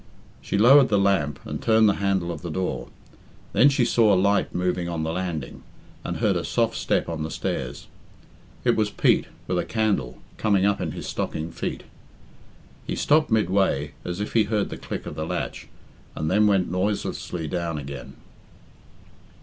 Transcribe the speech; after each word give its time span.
She 0.41 0.57
lowered 0.57 0.89
the 0.89 0.97
lamp, 0.97 1.39
and 1.45 1.61
turned 1.61 1.87
the 1.87 1.93
handle 2.01 2.31
of 2.31 2.41
the 2.41 2.49
door. 2.49 2.87
Then 3.53 3.69
she 3.69 3.85
saw 3.85 4.11
a 4.11 4.17
light 4.19 4.51
moving 4.55 4.89
on 4.89 5.03
the 5.03 5.11
landing, 5.13 5.61
and 6.03 6.17
heard 6.17 6.35
a 6.35 6.43
soft 6.43 6.73
step 6.75 7.07
on 7.07 7.21
the 7.21 7.29
stairs. 7.29 7.85
It 8.63 8.75
was 8.75 8.89
Pete, 8.89 9.27
with 9.45 9.59
a 9.59 9.63
candle, 9.63 10.17
coming 10.37 10.65
up 10.65 10.81
in 10.81 10.93
his 10.93 11.05
stockinged 11.05 11.53
feet. 11.53 11.83
He 12.87 12.95
stopped 12.95 13.29
midway, 13.29 13.91
as 14.03 14.19
if 14.19 14.33
he 14.33 14.45
heard 14.45 14.71
the 14.71 14.75
click 14.77 15.05
of 15.05 15.13
the 15.13 15.27
latch, 15.27 15.67
and 16.15 16.31
then 16.31 16.47
went 16.47 16.71
noiselessly 16.71 17.47
down 17.47 17.77
again. 17.77 18.15